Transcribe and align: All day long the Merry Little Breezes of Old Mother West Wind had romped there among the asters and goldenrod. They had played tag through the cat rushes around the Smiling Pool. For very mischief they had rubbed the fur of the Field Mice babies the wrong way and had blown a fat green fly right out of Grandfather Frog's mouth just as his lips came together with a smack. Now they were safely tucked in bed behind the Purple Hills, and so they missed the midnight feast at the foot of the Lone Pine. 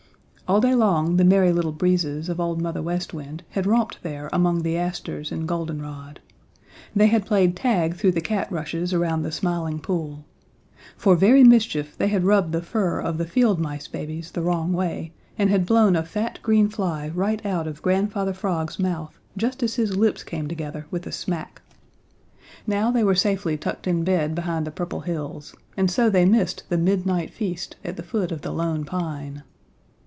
All 0.47 0.59
day 0.59 0.75
long 0.75 1.15
the 1.15 1.23
Merry 1.23 1.53
Little 1.53 1.71
Breezes 1.71 2.27
of 2.27 2.37
Old 2.41 2.61
Mother 2.61 2.81
West 2.81 3.13
Wind 3.13 3.43
had 3.51 3.65
romped 3.65 4.03
there 4.03 4.29
among 4.33 4.63
the 4.63 4.75
asters 4.75 5.31
and 5.31 5.47
goldenrod. 5.47 6.19
They 6.93 7.07
had 7.07 7.25
played 7.25 7.55
tag 7.55 7.95
through 7.95 8.11
the 8.11 8.19
cat 8.19 8.51
rushes 8.51 8.93
around 8.93 9.21
the 9.23 9.31
Smiling 9.31 9.79
Pool. 9.79 10.25
For 10.97 11.15
very 11.15 11.45
mischief 11.45 11.97
they 11.97 12.09
had 12.09 12.25
rubbed 12.25 12.51
the 12.51 12.61
fur 12.61 12.99
of 12.99 13.17
the 13.17 13.23
Field 13.23 13.61
Mice 13.61 13.87
babies 13.87 14.29
the 14.31 14.41
wrong 14.41 14.73
way 14.73 15.13
and 15.37 15.49
had 15.49 15.65
blown 15.65 15.95
a 15.95 16.03
fat 16.03 16.37
green 16.43 16.67
fly 16.67 17.07
right 17.07 17.45
out 17.45 17.65
of 17.65 17.81
Grandfather 17.81 18.33
Frog's 18.33 18.77
mouth 18.77 19.17
just 19.37 19.63
as 19.63 19.75
his 19.75 19.95
lips 19.95 20.21
came 20.21 20.49
together 20.49 20.85
with 20.91 21.07
a 21.07 21.13
smack. 21.13 21.61
Now 22.67 22.91
they 22.91 23.05
were 23.05 23.15
safely 23.15 23.55
tucked 23.55 23.87
in 23.87 24.03
bed 24.03 24.35
behind 24.35 24.67
the 24.67 24.71
Purple 24.71 24.99
Hills, 24.99 25.55
and 25.77 25.89
so 25.89 26.09
they 26.09 26.25
missed 26.25 26.63
the 26.67 26.77
midnight 26.77 27.31
feast 27.33 27.77
at 27.85 27.95
the 27.95 28.03
foot 28.03 28.33
of 28.33 28.41
the 28.41 28.51
Lone 28.51 28.83
Pine. 28.83 29.43